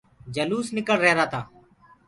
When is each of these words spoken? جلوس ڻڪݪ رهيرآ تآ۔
جلوس 0.35 0.67
ڻڪݪ 0.75 0.97
رهيرآ 1.03 1.25
تآ۔ 1.31 1.39